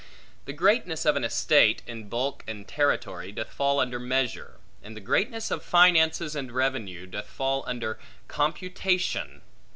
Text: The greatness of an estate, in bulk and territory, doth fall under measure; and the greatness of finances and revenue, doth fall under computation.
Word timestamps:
The 0.45 0.53
greatness 0.53 1.05
of 1.05 1.15
an 1.15 1.23
estate, 1.23 1.83
in 1.85 2.09
bulk 2.09 2.43
and 2.47 2.67
territory, 2.67 3.31
doth 3.31 3.49
fall 3.51 3.79
under 3.79 3.99
measure; 3.99 4.57
and 4.81 4.95
the 4.97 4.99
greatness 4.99 5.51
of 5.51 5.61
finances 5.61 6.35
and 6.35 6.51
revenue, 6.51 7.05
doth 7.05 7.27
fall 7.27 7.63
under 7.67 7.99
computation. 8.27 9.43